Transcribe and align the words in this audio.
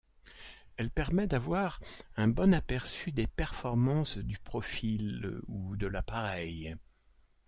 Elle 0.77 0.89
permet 0.89 1.27
d'avoir 1.27 1.79
un 2.15 2.27
bon 2.27 2.55
aperçu 2.55 3.11
des 3.11 3.27
performances 3.27 4.17
du 4.17 4.39
profil 4.39 5.39
ou 5.47 5.75
de 5.75 5.85
l'appareil. 5.85 6.75